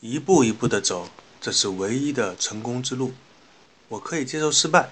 [0.00, 1.08] 一步一步的走，
[1.40, 3.14] 这是唯一的成功之路。
[3.88, 4.90] 我可以接受失败，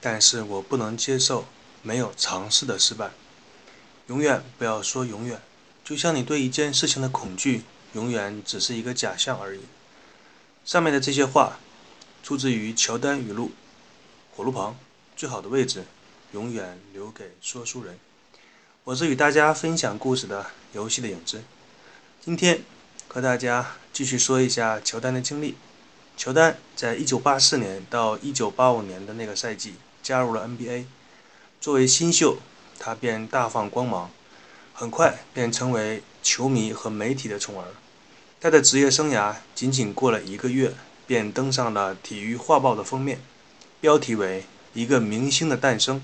[0.00, 1.46] 但是我不能接受
[1.80, 3.12] 没有尝试的失败。
[4.08, 5.40] 永远不要说永远，
[5.82, 7.62] 就像你对一件事情的恐惧，
[7.94, 9.60] 永远只是一个假象而已。
[10.66, 11.58] 上面的这些话，
[12.22, 13.52] 出自于乔丹语录：
[14.36, 14.76] 火炉旁
[15.16, 15.84] 最好的位置，
[16.32, 17.98] 永远留给说书人。
[18.84, 21.42] 我是与大家分享故事的游戏的影子。
[22.20, 22.62] 今天
[23.08, 25.56] 和大家继续说一下乔丹的经历。
[26.16, 30.84] 乔丹在1984年到1985年的那个赛季加入了 NBA，
[31.60, 32.38] 作为新秀，
[32.78, 34.10] 他便大放光芒，
[34.72, 37.68] 很快便成为球迷和媒体的宠儿。
[38.40, 40.74] 他的职业生涯仅仅过了一个月，
[41.06, 43.20] 便登上了《体育画报》的封面，
[43.80, 46.02] 标题为“一个明星的诞生”，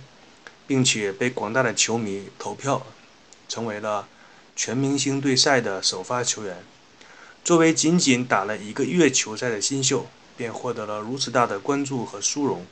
[0.66, 2.86] 并且被广大的球迷投票，
[3.48, 4.06] 成为了。
[4.56, 6.64] 全明星对赛的首发球员，
[7.44, 10.06] 作为仅仅打了一个月球赛的新秀，
[10.36, 12.66] 便获得了如此大的关注和殊荣，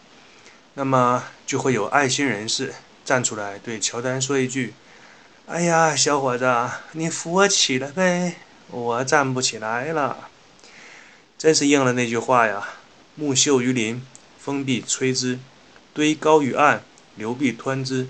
[0.75, 2.75] 那么就会有爱心人士
[3.05, 4.75] 站出来对乔丹说一句
[5.47, 8.37] ：“哎呀，小伙子，你扶我起来呗，
[8.71, 10.29] 我站不起来了。”
[11.39, 12.67] 真是应了那句话呀
[13.17, 14.05] ：“木秀于林，
[14.39, 15.39] 风必摧之；
[15.95, 16.83] 堆高于岸，
[17.15, 18.07] 流必湍之；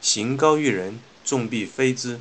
[0.00, 2.20] 行高于人，众必非之。”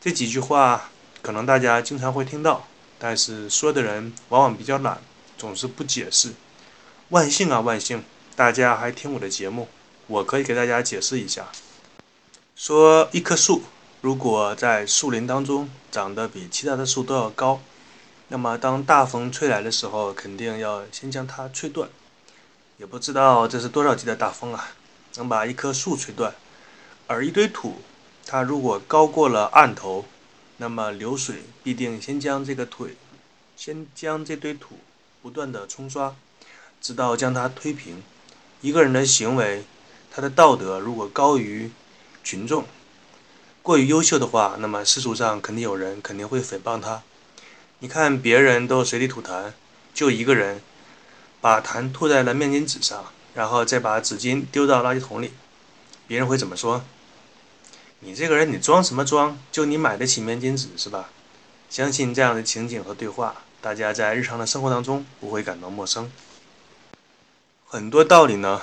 [0.00, 0.90] 这几句话
[1.22, 2.66] 可能大家经常会听到，
[3.06, 4.98] 但是说的人往往比较懒，
[5.36, 6.32] 总是不解释。
[7.10, 8.02] 万幸啊，万幸，
[8.34, 9.68] 大家还听我的节目，
[10.06, 11.48] 我可以给大家解释一下。
[12.56, 13.64] 说一棵树
[14.00, 17.60] 如果在树林当中长得比其他的树都要高，
[18.28, 21.90] 那么当大风吹来的时候，肯定要先将它吹断。
[22.78, 24.70] 也不知道这是多少级的大风啊，
[25.16, 26.34] 能把一棵树吹断，
[27.06, 27.82] 而一堆土。
[28.24, 30.06] 它如果高过了岸头，
[30.58, 32.96] 那么流水必定先将这个腿，
[33.56, 34.78] 先将这堆土
[35.20, 36.14] 不断的冲刷，
[36.80, 38.02] 直到将它推平。
[38.60, 39.64] 一个人的行为，
[40.10, 41.70] 他的道德如果高于
[42.22, 42.64] 群众，
[43.62, 47.02] 过于优秀的话，那么世俗上肯定有人肯定会诽谤他。
[47.80, 49.52] 你看别人都随地吐痰，
[49.92, 50.62] 就一个人
[51.40, 55.32] 把痰吐在了面巾纸上，然后再把纸巾丢到垃圾桶里，
[56.06, 56.84] 别人会怎么说？
[58.06, 59.38] 你这个人，你装什么装？
[59.50, 61.08] 就你买得起面巾纸是吧？
[61.70, 66.12] 相信这样的情景和对话，大家在日常的生活当中不会感到陌生。
[67.66, 68.60] 很多道理呢，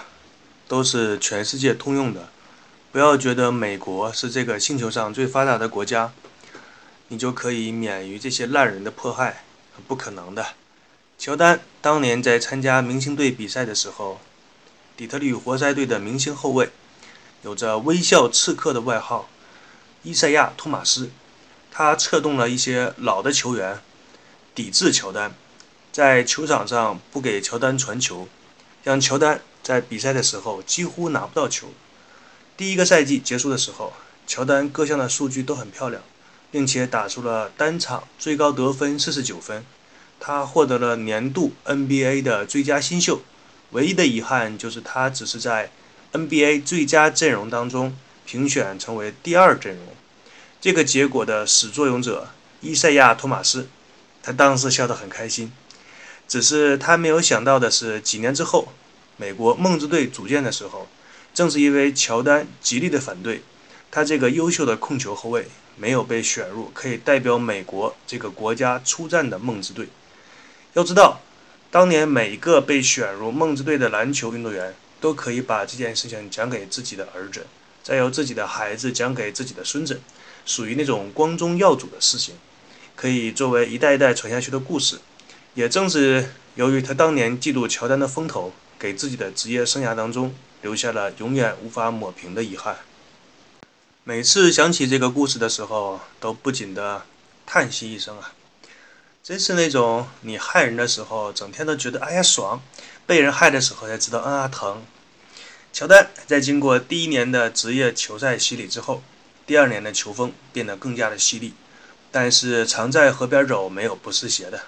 [0.67, 2.29] 都是全世界通用的。
[2.91, 6.13] 不要觉得美国是这个星球上最发达的国家，
[7.07, 9.43] 你就可以免于这些烂人的迫害，
[9.87, 10.45] 不可能的。
[11.17, 14.19] 乔丹当年在参加明星队比赛的时候，
[14.95, 16.69] 底特律活塞队的明星后卫。
[17.43, 19.27] 有着“微笑刺客”的外号，
[20.03, 21.11] 伊赛亚·托马斯，
[21.71, 23.79] 他策动了一些老的球员
[24.55, 25.33] 抵制乔丹，
[25.91, 28.27] 在球场上不给乔丹传球，
[28.83, 31.67] 让乔丹在比赛的时候几乎拿不到球。
[32.57, 33.93] 第一个赛季结束的时候，
[34.25, 36.01] 乔丹各项的数据都很漂亮，
[36.49, 39.63] 并且打出了单场最高得分四十九分，
[40.19, 43.21] 他获得了年度 NBA 的最佳新秀。
[43.71, 45.71] 唯一的遗憾就是他只是在。
[46.13, 47.95] NBA 最佳阵容当中
[48.31, 49.87] 评选成为第二阵容，
[50.61, 52.29] 这个结果的始作俑者
[52.61, 53.67] 伊赛亚·托马斯，
[54.23, 55.51] 他当时笑得很开心。
[56.29, 58.69] 只是他没有想到的是，几年之后，
[59.17, 60.87] 美国梦之队组建的时候，
[61.33, 63.41] 正是因为乔丹极力的反对，
[63.91, 69.89] 他这个优秀的控球后卫没有被选入可以代表美国这个国家出战的梦之队。
[70.71, 71.19] 要知道，
[71.69, 74.73] 当年每一个被选入梦之队的篮球运动员。
[75.01, 77.47] 都可以把这件事情讲给自己的儿子，
[77.83, 80.01] 再由自己的孩子讲给自己的孙子，
[80.45, 82.35] 属于那种光宗耀祖的事情，
[82.95, 84.99] 可以作为一代一代传下去的故事。
[85.53, 92.77] 也正是由于他当年嫉妒乔丹的风头，给自己的职业生涯当中留下了永远无法抹平的遗憾。
[94.03, 97.03] 每次想起这个故事的时候，都不禁的
[97.45, 98.33] 叹息一声啊！
[99.23, 102.61] 真是那种你害人的时候，整天都觉得哎呀爽。
[103.05, 104.83] 被人害的时候才知道啊疼。
[105.73, 109.01] 乔丹在经过第一年的职业球赛洗礼之后，
[109.45, 111.53] 第二年的球风变得更加的犀利。
[112.11, 114.63] 但是常在河边走，没有不湿鞋的。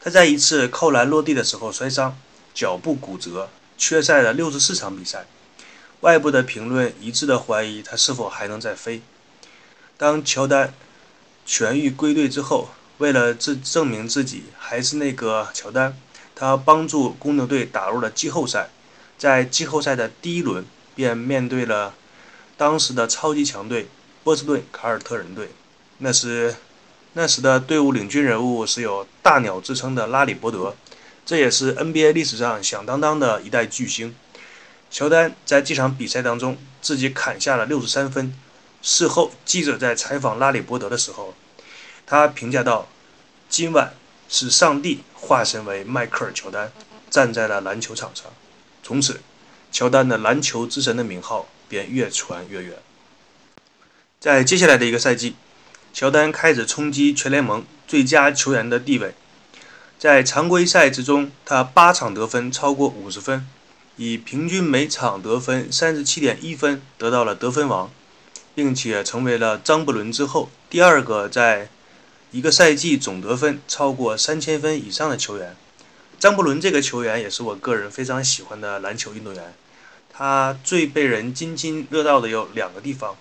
[0.00, 2.16] 他在一次扣篮落地的时候摔伤，
[2.54, 5.26] 脚部骨折，缺赛了六十四场比赛。
[6.02, 9.02] 外部的评论一致的怀疑他是否还能再飞。
[9.96, 10.72] 当乔丹
[11.44, 12.68] 痊愈归队之后，
[12.98, 15.98] 为了证证明自己还是那个乔丹。
[16.36, 18.68] 他帮助公牛队打入了季后赛，
[19.18, 21.94] 在季后赛的第一轮便面对了
[22.56, 23.88] 当时的超级强队
[24.22, 25.50] 波士顿凯尔特人队。
[25.98, 26.54] 那是，
[27.14, 30.76] 那时的队伍领军人物是有“大鸟”之称的拉里·伯德，
[31.26, 34.14] 这也是 NBA 历史上响当当的一代巨星。
[34.90, 38.32] 乔丹在这场比赛当中自己砍下了六十三分。
[38.80, 41.34] 事后，记者在采访拉里·伯德的时候，
[42.06, 42.86] 他评价道
[43.50, 43.94] ：“今晚
[44.28, 46.70] 是上帝化身为迈克尔·乔丹，
[47.10, 48.26] 站在了篮球场上。
[48.82, 49.20] 从此，
[49.70, 52.78] 乔丹的篮球之神的名号便越传越远。”
[54.20, 55.34] 在接下来的一个赛季，
[55.92, 59.14] 乔丹开始冲击全联盟最佳球员的地位。
[59.98, 63.46] 在常规赛之中，他八场得分超过五十分，
[63.96, 67.90] 以平均每场得分三十七点一分得到了得分王。
[68.54, 71.68] 并且成为了张伯伦之后第二个在
[72.32, 75.54] 一个赛季总得分超过三千分以上的球员。
[76.18, 79.54] 张伯伦这个球员也是我个人非常喜欢的篮球运动员。
[80.12, 83.16] 他最被人津津乐道的有两个地方，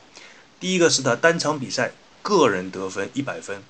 [0.60, 1.92] 第一个是他单场比赛
[2.22, 3.62] 个人得分一百分。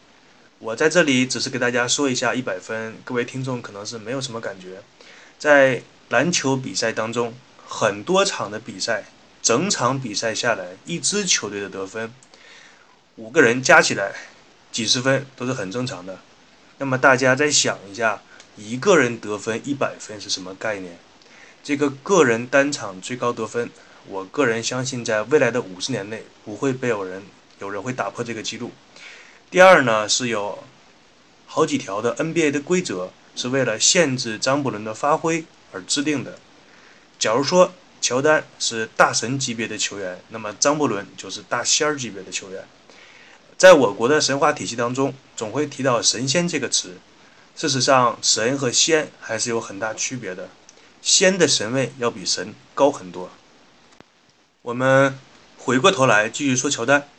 [0.60, 4.82] 我在这里只是给大家说一下一百分，各位听众可能是没有什么感觉。
[5.38, 7.34] 在篮球比赛当中，
[7.66, 9.06] 很多场的比赛。
[9.40, 12.12] 整场比赛下来，一支球队的得分，
[13.16, 14.14] 五个人加起来
[14.74, 16.20] 几十分都是很正常的。
[16.80, 18.22] 那么大家再想一下，
[18.58, 20.98] 一个人得分一百分是什么概念？
[21.64, 23.70] 这个个人单场最高得分，
[24.08, 27.24] 我个人相信在未来的五十年内不会被有人
[27.60, 28.72] 有人会打破这个记录。
[29.50, 30.64] 第二呢，是有
[31.46, 36.38] 好几条的 NBA 的规则是为了限制张伯伦的发挥而制定的。
[37.18, 37.72] 假如说。
[38.00, 42.64] 乔丹是大神级别的球员，那么张伯伦就是大仙儿级别的球员。
[43.58, 47.00] 在我国的神话体系当中，总会提到神仙这个词。
[47.58, 50.48] 事实上，神和仙还是有很大区别的。
[51.02, 53.32] 仙的神位要比神高很多。
[54.62, 55.18] 我们
[55.58, 57.10] 回过头来继续说乔丹。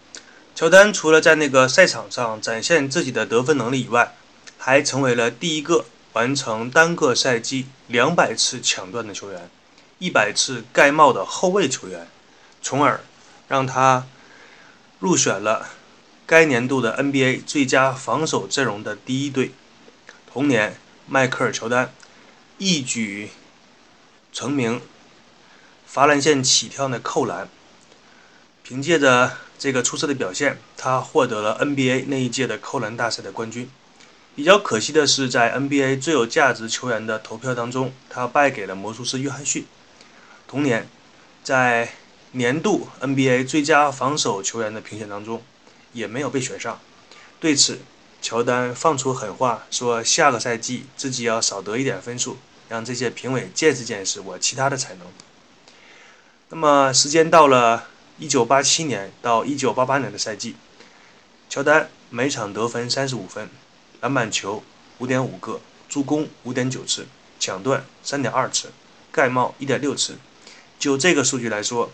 [0.55, 4.15] 乔丹除了在那个赛场上展现自己的得分能力以外，
[4.57, 9.51] 还成为了第一个完成单个赛季两百次抢断的球员。
[9.99, 12.07] 一百次盖帽的后卫球员，
[12.63, 13.01] 从而
[13.49, 14.07] 让他
[15.01, 15.71] 入选了
[16.25, 19.51] 该年度的 NBA 最佳防守阵容的第一队。
[20.33, 20.77] 同年，
[21.07, 21.93] 迈克尔·乔丹
[22.59, 23.31] 一举
[24.33, 24.81] 成名，
[25.87, 27.49] 罚篮线起跳的扣篮。
[28.63, 33.71] 凭借着这个出色的表现，他获得了 NBA 那一届的扣篮大赛的冠军。
[34.37, 39.67] 比较可惜的是，在 NBA 最有价值球员的投票当中，他败给了魔术师约翰逊。
[40.47, 40.87] 同年，
[41.43, 41.95] 在
[42.33, 45.43] 年度 NBA 最佳防守球员的评选当中，
[45.95, 46.79] 也没有被选上。
[47.41, 47.81] 对此，
[48.21, 52.37] 乔丹放出狠话，说下个赛季自己要少得一点分数，
[52.69, 55.07] 让这些评委见识见识我其他的才能。
[56.51, 57.89] 那么，时间到了
[58.21, 60.57] 1987年到1988年的赛季，
[61.49, 63.49] 乔丹每场得分35分，
[64.01, 64.63] 篮板球
[64.99, 67.07] 5.5个，助攻5.9次，
[67.39, 68.73] 抢断3.2次，
[69.13, 70.19] 盖帽1.6次。
[70.79, 71.91] 就这个数据来说，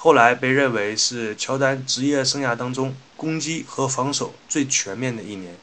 [0.00, 5.56] 后来被认为是乔丹职业生涯当中攻击和防守最全面的一年。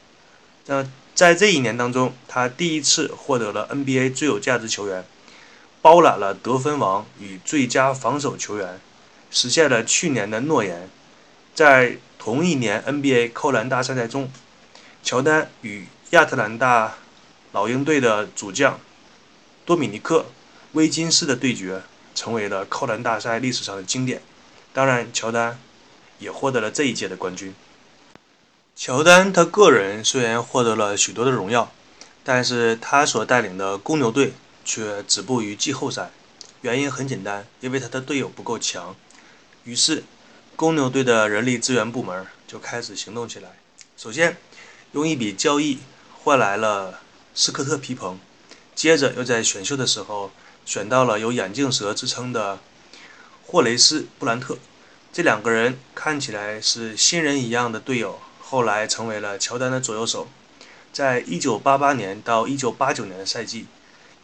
[0.66, 5.02] 那在这一年当中，他第一次获得了 NBA 最有价值球员，
[5.80, 8.78] 包揽了得分王与最佳防守球员，
[9.30, 10.90] 实现了去年的诺言。
[11.54, 14.30] 在同一年 NBA 扣篮大赛赛中，
[15.02, 16.96] 乔丹与亚特兰大
[17.52, 18.78] 老鹰队的主将
[19.64, 20.20] 多米尼克·
[20.72, 21.80] 威金斯的对决。
[22.16, 24.20] 成为了扣篮大赛历史上的经典。
[24.72, 25.60] 当然，乔丹
[26.18, 27.54] 也获得了这一届的冠军。
[28.74, 31.72] 乔丹他个人虽然获得了许多的荣耀，
[32.24, 34.32] 但是他所带领的公牛队
[34.64, 36.10] 却止步于季后赛。
[36.62, 38.96] 原因很简单，因为他的队友不够强。
[39.64, 40.02] 于是，
[40.56, 43.50] 公牛队的人力资源部门就开始行动起来。
[43.96, 44.36] 首先，
[44.92, 45.78] 用一笔交易
[46.24, 47.00] 换来了
[47.34, 48.18] 斯科特·皮蓬，
[48.74, 50.30] 接着又在选秀的时候。
[50.66, 52.58] 选到了有“眼镜蛇”之称的
[53.46, 54.58] 霍雷斯·布兰特，
[55.12, 60.28] 这两个人看起来是新人一样的队友，后来成为了乔丹的左右手。
[60.92, 63.66] 在1988年到1989年的赛季，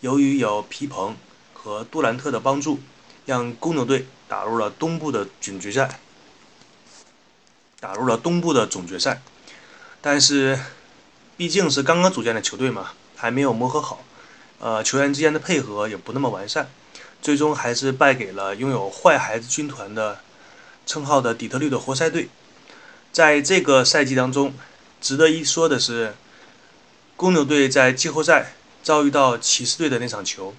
[0.00, 1.16] 由于有皮蓬
[1.54, 2.80] 和杜兰特的帮助，
[3.24, 6.00] 让公牛队打入了东部的准决赛，
[7.78, 9.22] 打入了东部的总决赛。
[10.00, 10.58] 但是，
[11.36, 14.02] 毕竟是刚刚组建的球队嘛，还没有磨合好。
[14.62, 16.70] 呃，球员之间的配合也不那么完善，
[17.20, 20.20] 最终还是败给了拥有“坏孩子军团”的
[20.86, 22.28] 称号的底特律的活塞队。
[23.10, 24.54] 在这个赛季当中，
[25.00, 26.14] 值得一说的是，
[27.16, 28.54] 公牛队在季后赛
[28.84, 30.54] 遭遇到骑士队的那场球，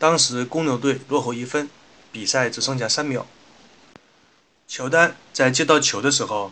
[0.00, 1.70] 当时公牛队落后一分，
[2.10, 3.24] 比赛只剩下三秒。
[4.66, 6.50] 乔丹在接到球的时候，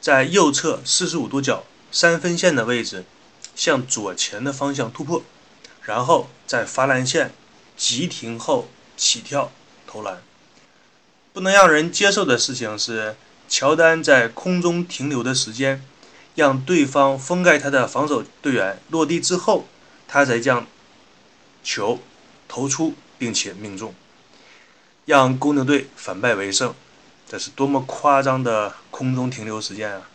[0.00, 3.04] 在右侧四十五度角三分线的位置
[3.56, 5.24] 向左前的方向突破，
[5.82, 7.32] 然后在罚篮线
[7.76, 9.50] 急停后起跳
[9.86, 10.22] 投篮。
[11.32, 13.16] 不能让人接受的事情是，
[13.48, 15.84] 乔丹在空中停留的时间，
[16.34, 19.66] 让对方封盖他的防守队员落地之后，
[20.08, 20.66] 他才将
[21.62, 22.00] 球
[22.48, 23.94] 投出并且命中，
[25.06, 26.74] 让公牛队反败为胜。
[27.28, 30.10] 这是多么夸张的空中停留时间啊！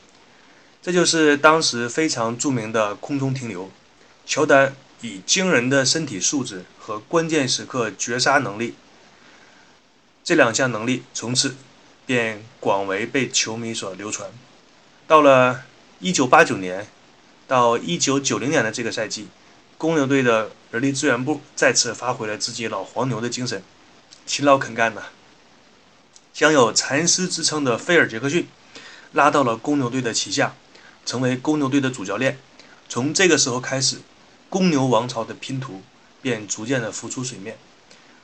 [0.81, 3.71] 这就是当时非常著名的空中停留。
[4.25, 8.75] 乔丹以惊人的身体素质和关键时刻绝杀能力。
[10.23, 11.55] 这两项能力从此
[12.05, 14.29] 便广为被球迷所流传。
[15.07, 15.63] 到了
[16.01, 16.87] 1989年
[17.47, 19.27] 到1990年的这个赛季，
[19.77, 23.61] 公牛队的人力资源部再次发挥了自己老黄牛的精神，
[24.25, 25.03] 勤劳肯干呐，
[26.33, 28.47] 将有禅师之称的菲尔·杰克逊
[29.13, 30.55] 拉到了公牛队的旗下，
[31.05, 32.39] 成为公牛队的主教练。
[32.89, 33.97] 从这个时候开始，
[34.49, 35.81] 公牛王朝的拼图
[36.21, 37.57] 便逐渐的浮出水面。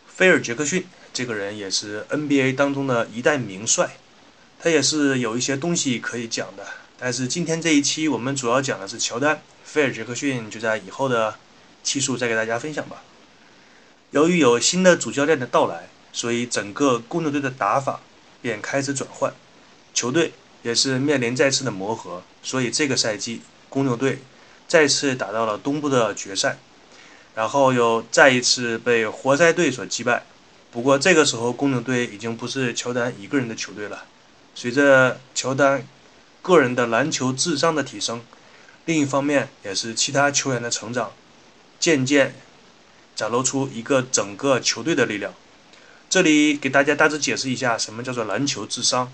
[0.07, 0.85] 菲尔·杰克逊。
[1.13, 3.97] 这个人也是 NBA 当中的一代名帅，
[4.57, 6.65] 他也是有一些东西可以讲的。
[6.97, 11.35] 但是今天这一期我们主要讲的是乔丹，菲尔·杰克逊就在以后的
[11.83, 13.03] 期数再给大家分享吧。
[14.11, 17.99] 由于有新的主教练的到来，所以整个公牛队的打法
[18.41, 19.33] 便开始转换，
[19.93, 20.31] 球队
[20.63, 22.23] 也是面临再次的磨合。
[22.41, 24.19] 所以这个赛季公牛队
[24.71, 26.57] 再次打到了东部的决赛，
[27.35, 30.23] 然后又再一次被活塞队所击败。
[30.71, 34.05] 不过这个时候，公牛队已经不是乔丹一个人的球队了。
[34.55, 35.85] 随着乔丹
[36.41, 38.21] 个人的篮球智商的提升，
[38.85, 41.11] 另一方面也是其他球员的成长，
[41.77, 42.33] 渐渐
[43.13, 45.33] 展露出一个整个球队的力量。
[46.09, 49.11] 这里给大家大致解释一下，什么叫做篮球智商。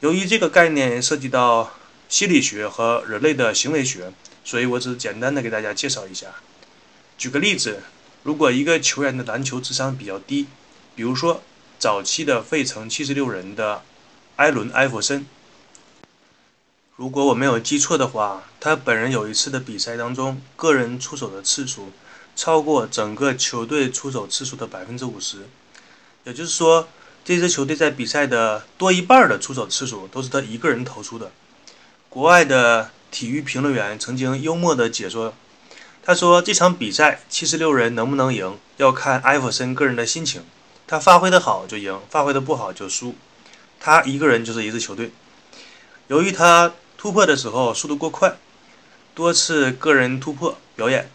[0.00, 1.74] 由于这个概念涉及到
[2.08, 4.12] 心理学和人类的行为学，
[4.48, 6.28] 所以我只简单的给大家介绍一下。
[7.18, 7.82] 举个例子。
[8.24, 10.48] 如果一个球员的篮球智商比较低，
[10.94, 11.40] 比如说
[11.78, 13.82] 早期的费城七十六人的
[14.36, 15.24] 艾伦·艾弗森，
[16.96, 21.92] 如果我没有记错的话，他本人有一次的比赛当中，个人出手的次数
[22.34, 25.46] 超过整个球队出手次数的百分之五十，
[26.24, 26.88] 也就是说，
[27.24, 31.30] 这支球队在比赛的多一半的出手次数都是他一个人投出的。
[32.10, 35.34] 国外的体育评论员曾经幽默地解说。
[36.02, 40.42] 他说：“这场比赛七十六人能不能赢，要看艾弗森个人的心情。
[40.86, 43.14] 他发挥的好就赢，发挥的不好就输。
[43.78, 45.10] 他一个人就是一支球队。
[46.06, 48.38] 由于他突破的时候速度过快，
[49.14, 51.10] 多次个人突破表演，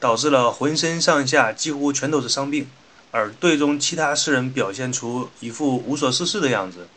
[0.00, 2.68] 导致了浑身上下几乎全都是伤病。
[3.12, 6.88] 而队中其他四人表现出一副无所事事的样子。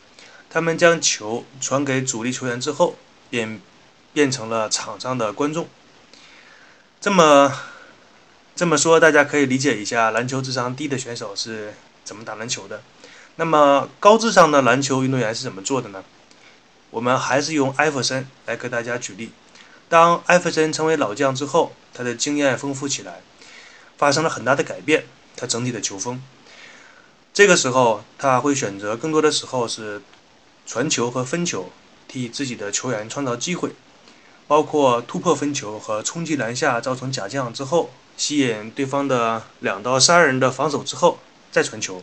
[0.50, 2.96] 他们将球传给主力球员之后，
[3.30, 3.60] 便
[4.16, 5.68] 变成了场上的观众。”
[6.98, 7.52] 这么
[8.54, 12.82] 这么说，大家可以理解一下篮球智商低的选手是怎么打篮球的。
[13.34, 16.02] 那么高智商的篮球运动员是怎么做的呢？
[16.88, 19.32] 我们还是用艾弗森来给大家举例。
[19.90, 23.20] 当艾弗森成为老将之后，他的经验丰富起来，
[23.98, 25.04] 发生了很大的改变。
[25.36, 26.22] 他整体的球风，
[27.34, 30.00] 这个时候他会选择更多的时候是
[30.64, 31.70] 传球和分球，
[32.08, 33.72] 替自己的球员创造机会。
[34.48, 41.18] 包括突破分球和冲击篮下造成假象之后，吸引对方的两到三人的防守之后
[41.50, 42.02] 再传球。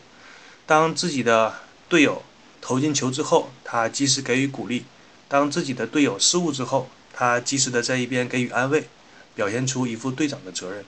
[0.66, 1.54] 当自己的
[1.88, 2.22] 队友
[2.60, 4.82] 投进球之后，他及时给予鼓励；
[5.26, 8.88] 当自己的队友失误之后，他及时的在一边给予安慰，
[9.34, 10.84] 表现出一副队长的责任。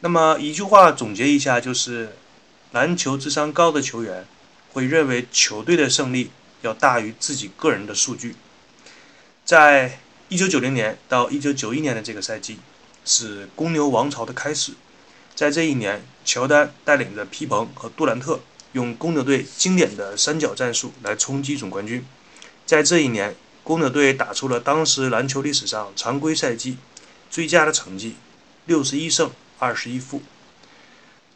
[0.00, 2.16] 那么一句话总结一下，就是
[2.72, 4.26] 篮球智商高的球员
[4.72, 8.34] 会认为球队的胜利要大于自己个人的数据，
[9.44, 10.00] 在。
[10.34, 12.58] 一九九零年到一九九一年的这个赛季，
[13.04, 14.72] 是公牛王朝的开始。
[15.32, 18.40] 在这一年，乔丹带领着皮蓬和杜兰特，
[18.72, 22.04] 用公牛队经典的三角战术来冲击总冠军。
[22.66, 26.78] 在这一年，公牛队打出了当时篮球历史上常规赛季
[27.30, 28.16] 最佳的成绩：
[28.66, 30.20] 六十一胜二十一负。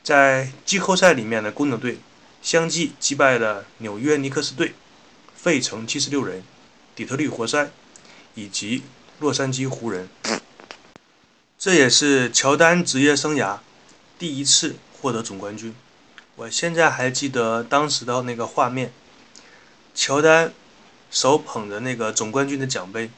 [0.02, 2.00] 在季后赛里面的公牛队，
[2.42, 4.74] 相继击败了纽约尼克斯队、
[5.36, 6.42] 费城七十六人、
[6.96, 7.70] 底特律活塞。
[8.38, 8.84] 以及
[9.18, 10.08] 洛杉矶湖人，
[11.58, 13.58] 这也是乔丹职业生涯
[14.16, 15.74] 第一次获得总冠军。
[16.36, 18.92] 我现在还记得当时的那个画面，
[19.92, 20.52] 乔丹
[21.10, 23.10] 手捧着那个总冠军的奖杯，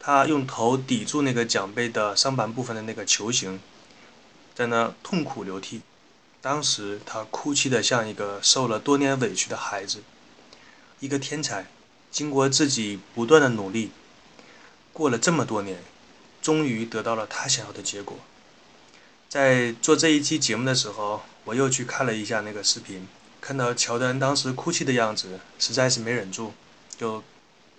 [0.00, 3.60] 他用头抵住那个奖杯的上半部分的那个球形，
[4.54, 5.82] 在那痛苦流涕。
[6.40, 10.02] 当时他哭泣的像一个受了多年委屈的孩子。
[11.00, 11.66] 一个天才，
[12.10, 13.90] 经过自己不断的努力。
[14.96, 15.76] 过了这么多年，
[16.40, 18.16] 终于得到了他想要的结果。
[19.28, 23.06] 在做这一期节目的时候，我又去看了一下那个视频，
[23.38, 26.54] 看到乔丹当时哭泣的样子，实在是没忍住，
[26.96, 27.22] 就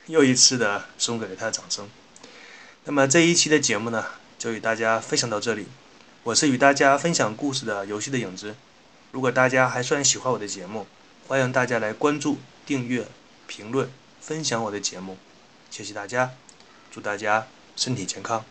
[0.05, 1.89] 又一次的送给了他掌声。
[2.83, 4.05] 那么这一期的节目呢，
[4.37, 5.65] 就与大家分享到这里。
[6.21, 8.55] 我是与大家分享故事的游戏的影子。
[9.11, 10.85] 如果大家还算喜欢我的节目，
[11.27, 13.07] 欢迎大家来关注、订阅、
[13.47, 13.89] 评论、
[14.21, 15.17] 分享我的节目。
[15.71, 16.35] 谢谢大家，
[16.97, 18.43] 祝大家身体健康。